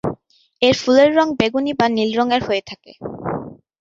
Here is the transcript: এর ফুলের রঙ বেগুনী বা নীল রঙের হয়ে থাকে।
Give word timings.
এর 0.61 0.75
ফুলের 0.81 1.09
রঙ 1.17 1.27
বেগুনী 1.39 1.71
বা 1.79 1.87
নীল 1.95 2.09
রঙের 2.17 2.41
হয়ে 2.47 2.63
থাকে। 2.69 2.91